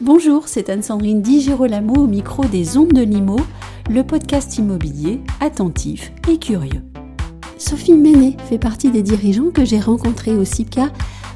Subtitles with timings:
[0.00, 3.40] Bonjour, c'est Anne-Sandrine Di Girolamo au micro des Ondes de Limo,
[3.90, 6.82] le podcast immobilier attentif et curieux.
[7.58, 10.90] Sophie Ménet fait partie des dirigeants que j'ai rencontrés au CIPCA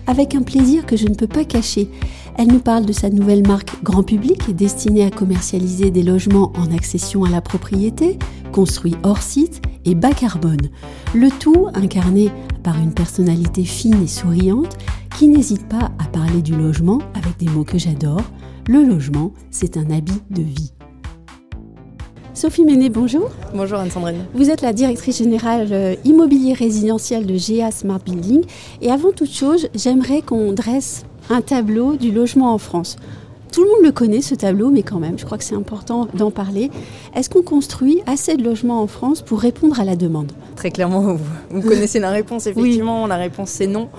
[0.07, 1.89] avec un plaisir que je ne peux pas cacher.
[2.37, 6.75] Elle nous parle de sa nouvelle marque grand public destinée à commercialiser des logements en
[6.75, 8.19] accession à la propriété,
[8.52, 10.69] construits hors site et bas carbone.
[11.15, 12.33] Le tout incarné
[12.65, 14.77] par une personnalité fine et souriante
[15.16, 18.23] qui n'hésite pas à parler du logement avec des mots que j'adore,
[18.69, 20.73] le logement, c'est un habit de vie.
[22.33, 23.30] Sophie Ménet, bonjour.
[23.55, 24.27] Bonjour Anne-Sandrine.
[24.34, 28.42] Vous êtes la directrice générale euh, immobilier résidentiel de GA Smart Building.
[28.83, 32.96] Et avant toute chose, j'aimerais qu'on dresse un tableau du logement en France.
[33.52, 36.09] Tout le monde le connaît, ce tableau, mais quand même, je crois que c'est important
[36.14, 36.70] d'en parler.
[37.14, 40.33] Est-ce qu'on construit assez de logements en France pour répondre à la demande?
[40.56, 41.19] Très clairement, vous,
[41.50, 43.06] vous connaissez la réponse, effectivement.
[43.06, 43.91] La réponse, c'est non.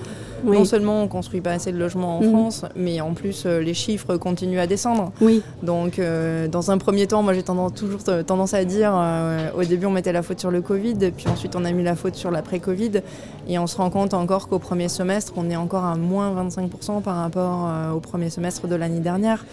[0.44, 2.30] Non seulement on construit pas assez de logements en mhm.
[2.30, 5.12] France, mais en plus euh, les chiffres continuent à descendre.
[5.20, 5.42] Oui.
[5.62, 9.64] Donc euh, dans un premier temps, moi j'ai tendance, toujours tendance à dire, euh, au
[9.64, 12.14] début on mettait la faute sur le Covid, puis ensuite on a mis la faute
[12.14, 13.02] sur l'après-Covid,
[13.48, 17.02] et on se rend compte encore qu'au premier semestre, on est encore à moins 25%
[17.02, 19.44] par rapport au premier semestre de l'année dernière.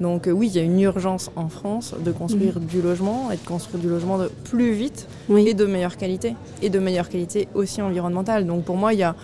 [0.00, 2.66] Donc oui, il y a une urgence en France de construire mhm.
[2.66, 6.36] du logement et de construire du logement de plus vite et de meilleure qualité.
[6.62, 8.46] Et de meilleure qualité aussi environnementale.
[8.46, 9.16] Donc pour moi, il y a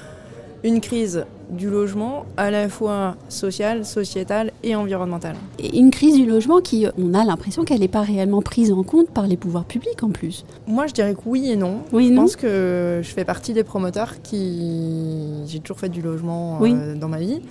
[0.65, 5.37] une crise du logement à la fois sociale, sociétale et environnementale.
[5.59, 8.83] Et une crise du logement qui, on a l'impression qu'elle n'est pas réellement prise en
[8.83, 10.47] compte par les pouvoirs publics en plus.
[10.67, 11.81] Moi, je dirais que oui et non.
[11.93, 15.45] Oui, je pense que je fais partie des promoteurs qui...
[15.47, 17.43] J'ai toujours fait du logement euh, dans ma vie.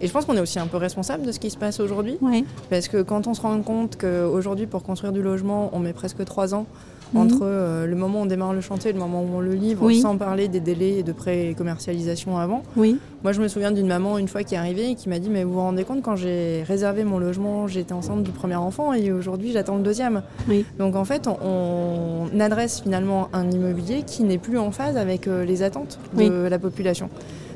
[0.00, 2.16] Et je pense qu'on est aussi un peu responsable de ce qui se passe aujourd'hui.
[2.22, 2.46] Oui.
[2.70, 6.24] Parce que quand on se rend compte qu'aujourd'hui, pour construire du logement, on met presque
[6.24, 6.66] trois ans
[7.14, 7.42] entre mhm.
[7.42, 9.90] euh, le moment où on démarre le chantier et le moment où on le livre,
[9.92, 12.62] sans parler des délais de pré-commercialisation avant.
[12.76, 12.98] Oui.
[13.22, 15.30] Moi, je me souviens d'une maman une fois qui est arrivée et qui m'a dit
[15.30, 18.92] Mais vous vous rendez compte, quand j'ai réservé mon logement, j'étais enceinte du premier enfant
[18.92, 20.22] et aujourd'hui j'attends le deuxième.
[20.48, 20.64] Oui.
[20.78, 25.44] Donc en fait, on, adresse finalement un immobilier qui n'est plus en phase avec euh,
[25.44, 27.08] les attentes de la population.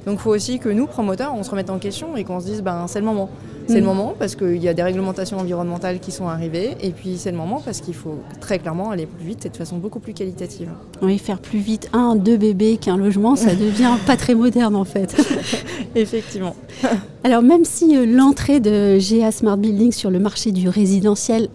[0.06, 2.46] Donc il faut aussi que nous, promoteurs, on se remette en question et qu'on se
[2.46, 3.28] dise ben, c'est le moment.
[3.66, 3.84] C'est le mm.
[3.84, 7.36] moment parce qu'il y a des réglementations environnementales qui sont arrivées et puis c'est le
[7.36, 10.68] moment parce qu'il faut très clairement aller plus vite et de façon beaucoup plus qualitative.
[11.02, 14.84] Oui, faire plus vite un, deux bébés qu'un logement, ça devient pas très moderne en
[14.84, 15.16] fait.
[15.94, 16.54] Effectivement.
[17.24, 21.48] Alors même si euh, l'entrée de GA Smart Building sur le marché du résidentiel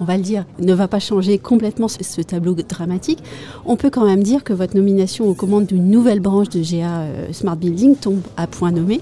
[0.00, 3.18] on va le dire, ne va pas changer complètement ce, tableau dramatique,
[3.66, 7.00] on peut quand même dire que votre nomination aux commandes d'une nouvelle branche de GA
[7.00, 9.00] euh, Smart Building tombe à point nommé.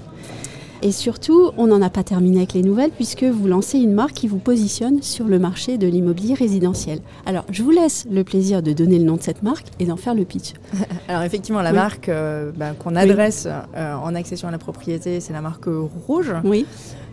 [0.81, 4.13] Et surtout, on n'en a pas terminé avec les nouvelles puisque vous lancez une marque
[4.13, 6.99] qui vous positionne sur le marché de l'immobilier résidentiel.
[7.25, 9.97] Alors, je vous laisse le plaisir de donner le nom de cette marque et d'en
[9.97, 10.53] faire le pitch.
[11.07, 15.33] Alors, effectivement, la marque euh, bah, qu'on adresse euh, en accession à la propriété, c'est
[15.33, 15.65] la marque
[16.07, 16.33] Rouge.
[16.43, 16.65] Oui.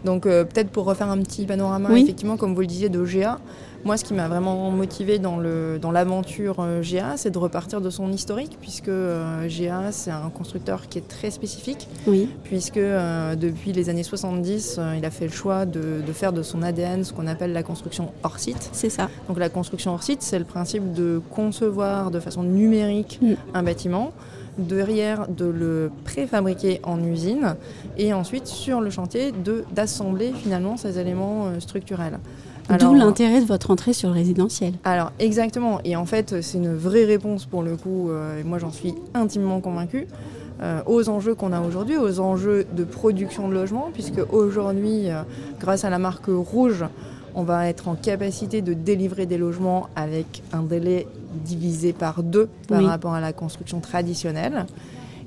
[0.05, 3.39] Donc, peut-être pour refaire un petit panorama, effectivement, comme vous le disiez, de GA,
[3.85, 7.91] moi, ce qui m'a vraiment motivé dans l'aventure dans euh, GA, c'est de repartir de
[7.91, 12.29] son historique, puisque euh, GA, c'est un constructeur qui est très spécifique, oui.
[12.45, 16.63] puisque euh, depuis les années 70, il a fait le choix de, faire de son
[16.63, 18.71] ADN ce qu'on appelle la construction hors site.
[18.73, 19.11] C'est ça.
[19.29, 23.35] Donc la construction hors site, c'est le principe de concevoir de façon numérique mm.
[23.53, 24.13] un bâtiment
[24.59, 27.57] derrière de le préfabriquer en usine
[27.99, 29.33] et ensuite sur le chantier
[29.75, 32.19] d'assembler finalement ces éléments structurels.
[32.79, 34.75] D'où l'intérêt de votre entrée sur le résidentiel.
[34.85, 38.59] Alors exactement, et en fait c'est une vraie réponse pour le coup, euh, et moi
[38.59, 40.07] j'en suis intimement convaincue,
[40.63, 45.23] euh, aux enjeux qu'on a aujourd'hui, aux enjeux de production de logements, puisque aujourd'hui, euh,
[45.61, 46.85] grâce à la marque Rouge,
[47.35, 51.07] on va être en capacité de délivrer des logements avec un délai
[51.45, 54.67] divisé par deux par rapport à la construction traditionnelle.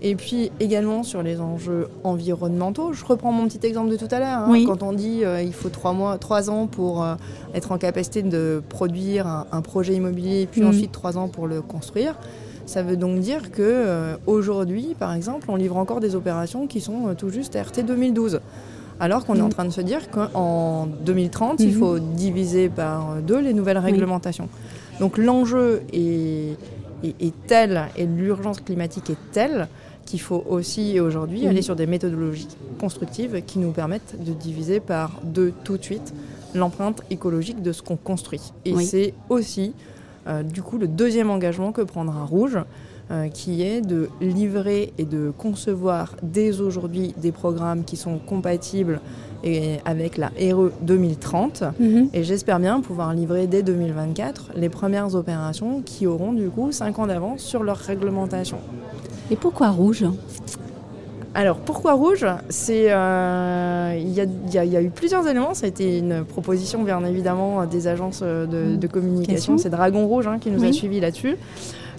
[0.02, 2.94] Et puis également sur les enjeux environnementaux.
[2.94, 4.40] Je reprends mon petit exemple de tout à l'heure.
[4.48, 4.64] Hein.
[4.66, 7.16] Quand on dit qu'il euh, il faut trois, mois, trois ans pour euh,
[7.56, 10.68] être en capacité de produire un, projet immobilier, puis mm.
[10.68, 12.16] ensuite trois ans pour le construire.
[12.68, 16.80] Ça veut donc dire que euh, aujourd'hui, par exemple, on livre encore des opérations qui
[16.80, 18.40] sont tout juste RT 2012.
[19.00, 19.52] Alors qu'on est en mm.
[19.52, 21.80] train de se dire qu'en 2030, il mm-hmm.
[21.80, 24.50] faut diviser par deux les nouvelles réglementations.
[25.00, 26.58] Donc l'enjeu est,
[27.04, 29.68] est tel et l'urgence climatique est telle
[30.06, 32.48] qu'il faut aussi aujourd'hui aller sur des méthodologies
[32.80, 36.14] constructives qui nous permettent de diviser par deux tout de suite
[36.56, 38.42] l'empreinte écologique de ce qu'on construit.
[38.66, 39.74] Et c'est aussi
[40.28, 42.58] euh, du coup le deuxième engagement que prendra Rouge,
[43.10, 49.00] euh, qui est de livrer et de concevoir dès aujourd'hui des programmes qui sont compatibles
[49.44, 51.64] et avec la RE 2030.
[51.80, 52.10] Mhm.
[52.14, 57.00] Et j'espère bien pouvoir livrer dès 2024 les premières opérations qui auront du coup 5
[57.00, 58.58] ans d'avance sur leur réglementation.
[59.32, 60.06] Et pourquoi rouge?
[61.36, 62.26] Alors pourquoi rouge?
[62.50, 65.54] C'est euh, il y, a, y y eu plusieurs éléments.
[65.54, 69.58] Ça a été une proposition bien évidemment des agences de, de communication.
[69.58, 71.36] C'est Dragon Rouge hein, qui nous a suivis là-dessus.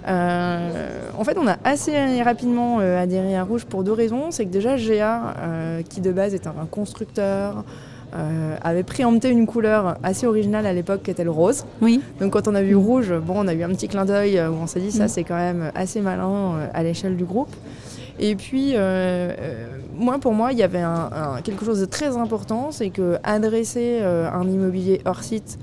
[0.09, 4.31] Euh, en fait, on a assez rapidement euh, adhéré à Rouge pour deux raisons.
[4.31, 7.63] C'est que déjà GA, euh, qui de base est un constructeur,
[8.15, 11.65] euh, avait préempté une couleur assez originale à l'époque qui était le rose.
[11.81, 12.01] Oui.
[12.19, 14.53] Donc quand on a vu rouge, bon, on a eu un petit clin d'œil où
[14.63, 15.09] on s'est dit ça Mm.
[15.09, 17.53] c'est quand même assez malin euh, à l'échelle du groupe.
[18.21, 19.31] Et puis, euh,
[19.95, 23.17] moi, pour moi, il y avait un- un- quelque chose de très important, c'est que
[23.23, 25.57] adresser un immobilier hors site,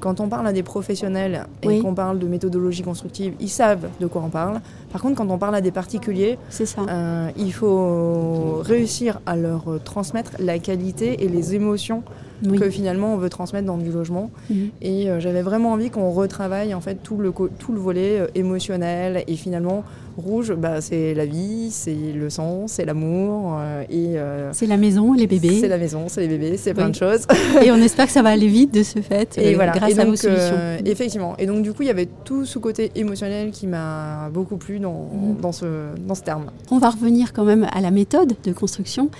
[0.00, 1.80] quand on parle à des professionnels et Oui.
[1.82, 4.60] qu'on parle de méthodologie constructive, ils savent de quoi on parle.
[4.92, 6.82] Par contre, quand on parle à des particuliers, ça.
[6.88, 12.02] euh, il faut réussir à leur euh, transmettre la qualité et les émotions
[12.44, 12.58] Oui.
[12.58, 14.30] que finalement on veut transmettre dans du logement.
[14.50, 14.68] Mhm.
[14.82, 18.26] Et euh, j'avais vraiment envie qu'on retravaille en fait tout le, tout le volet euh,
[18.34, 19.84] émotionnel et finalement
[20.16, 24.16] rouge, bah, c'est la vie, c'est le sang, c'est l'amour euh, et
[24.52, 25.58] C'est la maison, les bébés.
[25.60, 27.20] c'est la maison, c'est les bébés, c'est plein de choses.
[27.64, 29.70] Et on espère que ça va aller vite de ce fait, Et voilà.
[29.72, 30.56] grâce et à vos donc, solutions.
[30.84, 31.36] effectivement.
[31.38, 34.80] Et donc du coup, il y avait tout ce côté émotionnel qui m'a beaucoup plu
[34.80, 35.36] dans, Mhm.
[35.40, 35.66] dans ce,
[36.06, 36.46] dans ce terme.
[36.72, 39.10] On va revenir quand même à la méthode de construction.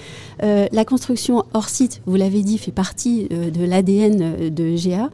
[0.43, 5.10] La construction hors site, vous l'avez dit, fait partie euh, de l'ADN de GA.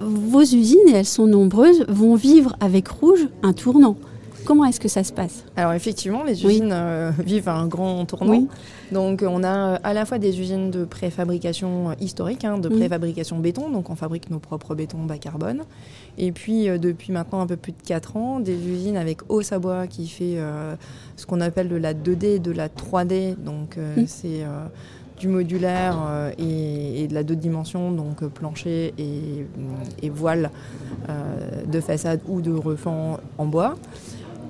[0.00, 3.96] Vos usines, et elles sont nombreuses, vont vivre avec Rouge un tournant.
[4.44, 5.44] Comment est-ce que ça se passe?
[5.56, 6.56] Alors effectivement, les Oui.
[6.56, 8.30] usines euh, vivent un grand tournant.
[8.32, 8.46] Oui.
[8.92, 12.68] Donc on a euh, à la fois des usines de préfabrication euh, historique, hein, de
[12.68, 15.62] préfabrication béton, donc on fabrique nos propres bétons bas carbone.
[16.18, 19.86] Et puis euh, depuis maintenant un peu plus de 4 ans, des usines avec Haut-Savoie
[19.86, 20.74] qui fait euh,
[21.16, 23.36] ce qu'on appelle de la 2D et de la 3D.
[23.42, 24.66] Donc euh, c'est euh,
[25.18, 29.46] du modulaire euh, et, et de la deux dimensions, donc euh, plancher et,
[30.02, 30.50] et voile
[31.08, 31.12] euh,
[31.66, 33.74] de façade ou de refend en bois.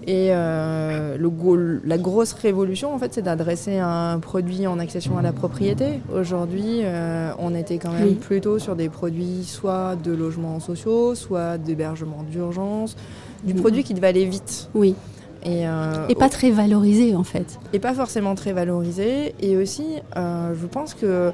[0.07, 5.23] Et euh, le la grosse révolution, en fait, c'est d'adresser un produit en accession à
[5.23, 6.01] la propriété.
[6.15, 8.15] Aujourd'hui, euh, on était quand même Oui.
[8.15, 12.97] plutôt sur des produits soit de logements sociaux, soit d'hébergement d'urgence,
[13.45, 14.69] du produit qui devait aller vite.
[14.75, 14.95] Oui.
[15.45, 17.59] Et, euh, Et pas très valorisé en fait.
[17.73, 19.35] et pas forcément très valorisé.
[19.41, 19.85] Et aussi,
[20.17, 21.33] euh, je pense que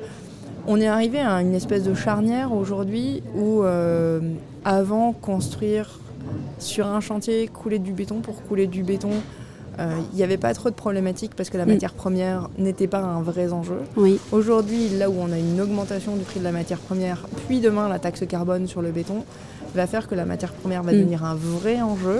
[0.66, 4.20] on est arrivé à une espèce de charnière aujourd'hui où euh,
[4.64, 6.00] avant construire
[6.58, 9.10] sur un chantier, couler du béton pour couler du béton,
[10.12, 11.68] il n'y avait pas trop de problématiques parce que la Mm.
[11.70, 13.78] matière première n'était pas un vrai enjeu.
[13.96, 14.20] Oui.
[14.30, 17.88] Aujourd'hui, là où on a une augmentation du prix de la matière première, puis demain
[17.88, 19.24] la taxe carbone sur le béton,
[19.74, 20.96] va faire que la matière première va Mm.
[20.96, 22.18] devenir un vrai enjeu.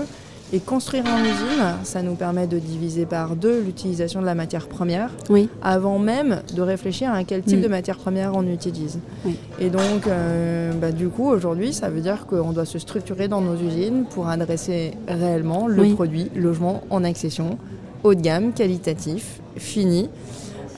[0.53, 4.67] Et construire en usine, ça nous permet de diviser par deux l'utilisation de la matière
[4.67, 5.49] première, Oui.
[5.63, 7.63] avant même de réfléchir à quel type Mm.
[7.63, 8.99] de matière première on utilise.
[9.25, 9.37] Oui.
[9.61, 13.41] Et donc, euh, bah, du coup, aujourd'hui, ça veut dire qu'on doit se structurer dans
[13.41, 15.95] nos usines pour adresser réellement le Oui.
[15.95, 17.57] produit logement en accession,
[18.03, 20.09] haut de gamme, qualitatif, fini,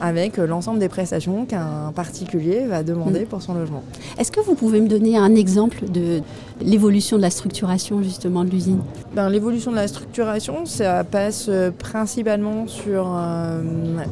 [0.03, 3.27] avec euh, l'ensemble des prestations qu'un particulier va demander Mm.
[3.27, 3.83] pour son logement.
[4.19, 6.21] Est-ce que vous pouvez me donner un exemple de
[6.61, 8.81] l'évolution de la structuration justement de l'usine?
[9.15, 13.63] Ben, L'évolution de la structuration, ça passe euh, principalement sur, euh,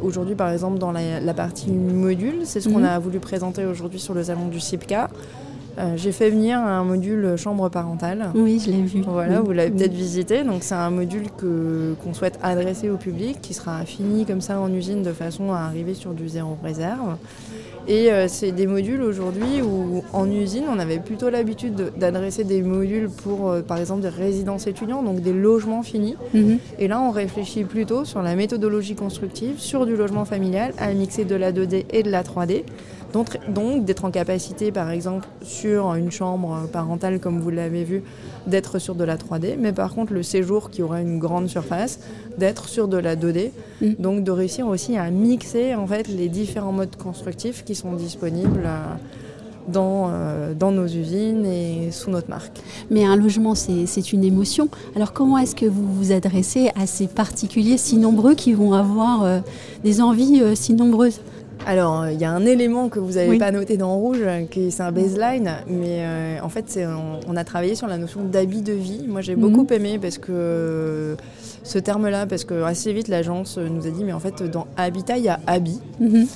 [0.02, 2.36] aujourd'hui par exemple, dans la, la partie module.
[2.44, 2.84] C'est ce qu'on Mhm.
[2.84, 5.10] a voulu présenter aujourd'hui sur le salon du CIPCA.
[5.78, 8.30] Euh, J'ai fait venir un module chambre parentale.
[8.34, 9.02] Oui, je l'ai vu.
[9.06, 9.46] Voilà, Oui.
[9.46, 9.76] vous l'avez Oui.
[9.78, 10.42] peut-être visité.
[10.44, 14.60] Donc c'est un module que qu'on souhaite adresser au public, qui sera fini comme ça
[14.60, 17.16] en usine de façon à arriver sur du zéro réserve.
[17.88, 22.44] Et euh, c'est des modules aujourd'hui où en usine, on avait plutôt l'habitude de- d'adresser
[22.44, 26.14] des modules pour, euh, par exemple, des résidences étudiants, donc des logements finis.
[26.34, 26.58] Mhm.
[26.78, 31.24] Et là, on réfléchit plutôt sur la méthodologie constructive, sur du logement familial, à mixer
[31.24, 32.64] de la 2D et de la 3D.
[33.12, 33.38] Donc,
[33.84, 38.02] d'être en capacité, par exemple, sur une chambre parentale, comme vous l'avez vu,
[38.46, 39.56] d'être sur de la 3D.
[39.58, 42.00] Mais par contre, le séjour qui aura une grande surface,
[42.38, 43.50] d'être sur de la 2D.
[43.80, 43.86] Mm.
[43.98, 48.64] Donc de réussir aussi à mixer en fait les différents modes constructifs qui sont disponibles
[48.64, 48.94] euh,
[49.68, 52.60] dans, euh, dans nos usines et sous notre marque.
[52.90, 54.68] Mais un logement, c'est c'est une émotion.
[54.96, 59.24] Alors comment est-ce que vous vous adressez à ces particuliers si nombreux qui vont avoir
[59.24, 59.40] euh,
[59.84, 61.20] des envies euh, si nombreuses?
[61.66, 63.38] Alors, euh, il y a un élément que vous n'avez Oui.
[63.38, 67.36] pas noté dans rouge, euh, qui c'est un baseline, mais euh, en fait, on, on
[67.36, 69.04] a travaillé sur la notion d'habit de vie.
[69.06, 69.40] Moi, j'ai Mhm.
[69.40, 71.14] beaucoup aimé parce que euh,
[71.62, 75.18] ce terme-là, parce que assez vite, l'agence nous a dit, mais en fait, dans habitat,
[75.18, 75.80] il y a habit.
[76.00, 76.26] Mhm.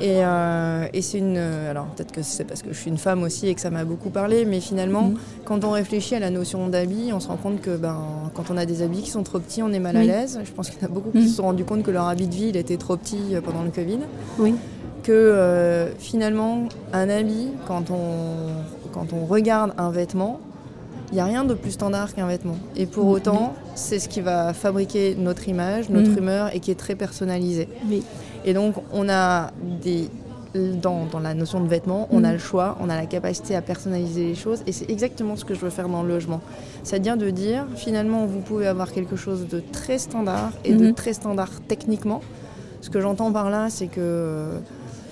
[0.00, 1.36] Et, euh, et c'est une.
[1.36, 3.70] euh, Alors, peut-être que c'est parce que je suis une femme aussi et que ça
[3.70, 5.16] m'a beaucoup parlé, mais finalement, Mhm.
[5.44, 7.96] quand on réfléchit à la notion d'habit, on se rend compte que ben,
[8.34, 10.40] quand on a des habits qui sont trop petits, on est mal à l'aise.
[10.44, 11.28] Je pense qu'il y en a beaucoup qui Mhm.
[11.28, 13.62] se sont rendus compte que leur habit de vie, il était trop petit euh, pendant
[13.62, 14.00] le Covid.
[14.38, 14.54] Oui.
[15.02, 20.40] que euh, finalement, un habit, quand on, quand on regarde un vêtement,
[21.12, 22.56] il n'y a rien de plus standard qu'un vêtement.
[22.74, 26.16] Et pour autant, c'est ce qui va fabriquer notre image, notre Mhm.
[26.18, 27.68] humeur et qui est très personnalisé.
[27.86, 28.02] Oui.
[28.44, 29.50] Et donc, on a
[29.82, 30.08] des.
[30.80, 33.60] Dans, dans la notion de vêtements, on a le choix, on a la capacité à
[33.60, 36.40] personnaliser les choses et c'est exactement ce que je veux faire dans le logement.
[36.84, 40.94] C'est-à-dire de dire, finalement, vous pouvez avoir quelque chose de très standard et de Mhm.
[40.94, 42.20] très standard techniquement.
[42.82, 44.50] Ce que j'entends par là, c'est que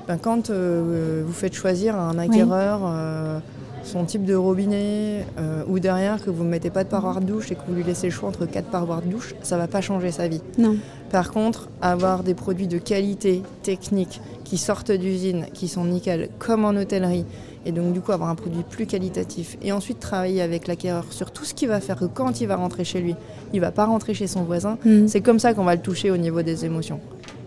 [0.07, 3.41] ben, quand euh, vous faites choisir à un acquéreur euh,
[3.85, 7.27] son type de robinet euh, ou derrière que vous ne mettez pas de paroir de
[7.27, 9.67] douche et que vous lui laissez le choix entre quatre paroirs de douche, ça va
[9.67, 10.41] pas changer sa vie.
[10.59, 10.77] Non.
[11.11, 16.65] Par contre, avoir des produits de qualité technique qui sortent d'usine, qui sont nickel, comme
[16.65, 17.25] en hôtellerie,
[17.67, 21.31] et donc du coup avoir un produit plus qualitatif, et ensuite travailler avec l'acquéreur sur
[21.31, 23.15] tout ce qui va faire que quand il va rentrer chez lui,
[23.53, 25.09] il va pas rentrer chez son voisin, Mhm.
[25.09, 27.01] c'est comme ça qu'on va le toucher au niveau des émotions.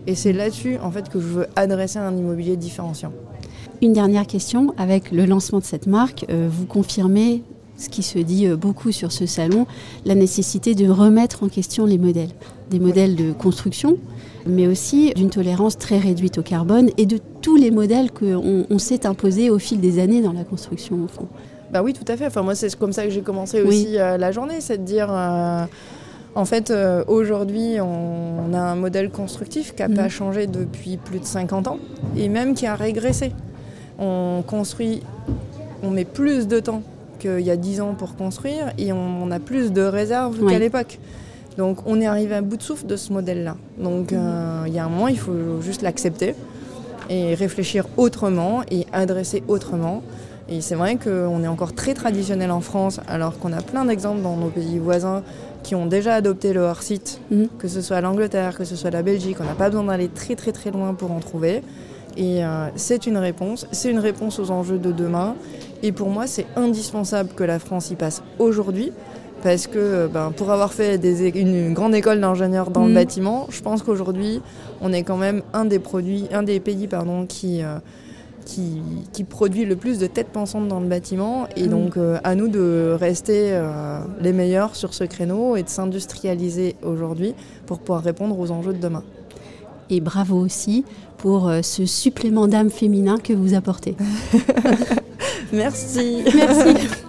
[0.06, 3.12] Et c'est là-dessus en fait que je veux adresser un immobilier différenciant.
[3.82, 4.74] Une dernière question.
[4.78, 7.42] Avec le lancement de cette marque, euh, vous confirmez
[7.76, 9.66] ce qui se dit euh, beaucoup sur ce salon,
[10.06, 12.30] la nécessité de remettre en question les modèles.
[12.70, 13.98] Des modèles de construction,
[14.46, 18.78] mais aussi d'une tolérance très réduite au carbone et de tous les modèles qu'on on
[18.78, 21.28] s'est imposés au fil des années dans la construction, au fond.
[21.72, 22.26] Bah oui, tout à fait.
[22.26, 23.68] Enfin, moi, c'est comme ça que j'ai commencé Oui.
[23.68, 25.64] aussi euh, la journée, c'est de dire, euh,
[26.34, 29.96] en fait, euh, aujourd'hui, on, on a un modèle constructif qui n'a Mhm.
[29.96, 31.78] pas changé depuis plus de 50 ans
[32.16, 33.32] et même qui a régressé.
[33.98, 35.02] On construit,
[35.82, 36.82] on met plus de temps
[37.18, 40.58] qu'il y a 10 ans pour construire et on, on a plus de réserves qu'à
[40.58, 40.98] l'époque.
[41.56, 43.56] Donc, on est arrivé à bout de souffle de ce modèle-là.
[43.78, 46.34] Donc, euh, il y a un moment, il faut juste l'accepter
[47.08, 50.02] et réfléchir autrement et adresser autrement.
[50.50, 54.20] Et c'est vrai qu'on est encore très traditionnel en France, alors qu'on a plein d'exemples
[54.22, 55.22] dans nos pays voisins
[55.62, 57.48] qui ont déjà adopté le hors-site, Mhm.
[57.58, 59.38] que ce soit l'Angleterre, que ce soit la Belgique.
[59.40, 61.62] On n'a pas besoin d'aller très très très loin pour en trouver.
[62.16, 65.34] Et euh, c'est une réponse, c'est une réponse aux enjeux de demain.
[65.82, 68.92] Et pour moi, c'est indispensable que la France y passe aujourd'hui.
[69.42, 73.46] Parce que euh, ben, pour avoir fait des une, grande école d'ingénieurs dans le bâtiment,
[73.50, 74.40] je pense qu'aujourd'hui,
[74.80, 77.78] on est quand même un des, produits, un des pays pardon, qui, euh,
[78.44, 78.82] qui,
[79.12, 81.46] qui produit le plus de têtes pensantes dans le bâtiment.
[81.54, 81.68] Et Mhm.
[81.68, 83.60] donc, euh, à nous de rester
[84.20, 87.34] les meilleurs sur ce créneau et de s'industrialiser aujourd'hui
[87.66, 89.04] pour pouvoir répondre aux enjeux de demain.
[89.90, 90.84] Et bravo aussi
[91.18, 93.96] pour euh, ce supplément d'âme féminin que vous apportez.
[95.52, 96.22] Merci.
[96.34, 96.88] Merci.